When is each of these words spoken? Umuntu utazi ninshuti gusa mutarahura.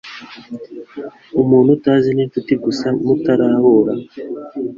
Umuntu 1.41 1.69
utazi 1.77 2.09
ninshuti 2.13 2.53
gusa 2.65 2.87
mutarahura. 3.05 3.93